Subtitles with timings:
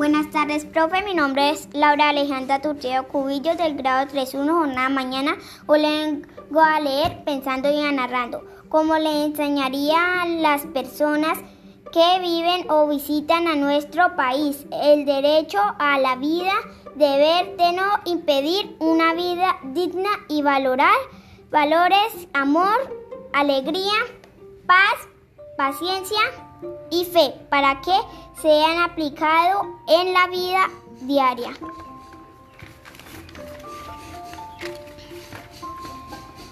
[0.00, 1.02] Buenas tardes, profe.
[1.02, 5.36] Mi nombre es Laura Alejandra Turceo Cubillos del grado 3.1, jornada mañana.
[5.66, 8.42] Hoy vengo a leer pensando y narrando.
[8.70, 11.36] Como le enseñaría a las personas
[11.92, 16.54] que viven o visitan a nuestro país el derecho a la vida,
[16.94, 20.96] deber de no impedir una vida digna y valorar
[21.50, 22.78] valores, amor,
[23.34, 23.98] alegría,
[24.66, 25.08] paz,
[25.58, 26.20] paciencia
[26.90, 27.94] y fe para que
[28.40, 30.68] sean aplicados en la vida
[31.02, 31.50] diaria.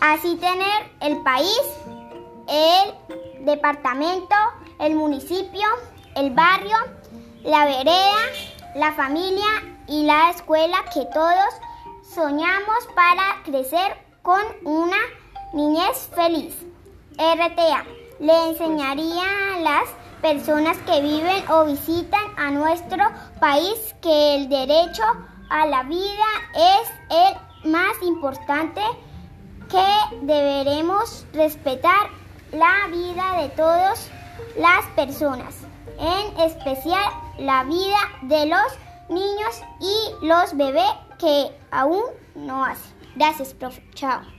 [0.01, 1.61] Así tener el país,
[2.47, 4.35] el departamento,
[4.79, 5.67] el municipio,
[6.15, 6.77] el barrio,
[7.43, 8.21] la vereda,
[8.77, 9.47] la familia
[9.89, 11.55] y la escuela que todos
[12.15, 14.99] soñamos para crecer con una
[15.53, 16.55] niñez feliz.
[17.19, 19.89] RTA le enseñaría a las
[20.21, 23.05] personas que viven o visitan a nuestro
[23.41, 25.03] país que el derecho
[25.51, 28.81] a la vida es el más importante
[29.69, 32.11] que deberemos respetar
[32.53, 34.11] la vida de todas
[34.57, 35.55] las personas,
[35.99, 37.05] en especial
[37.39, 42.03] la vida de los niños y los bebés que aún
[42.35, 42.95] no hacen.
[43.17, 43.83] Gracias, profe.
[43.95, 44.38] Chao.